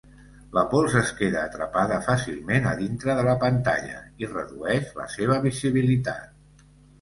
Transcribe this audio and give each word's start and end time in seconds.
La 0.57 0.61
pols 0.69 0.93
es 1.01 1.09
queda 1.17 1.43
atrapada 1.49 1.99
fàcilment 2.07 2.65
a 2.69 2.71
dintre 2.79 3.17
de 3.19 3.27
la 3.27 3.35
pantalla 3.45 4.01
i 4.25 4.31
redueix 4.33 4.91
la 5.03 5.07
seva 5.19 5.39
visibilitat. 5.45 6.67